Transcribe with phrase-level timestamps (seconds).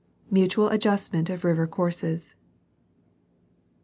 [0.31, 2.33] Mutual adjustment of river courses.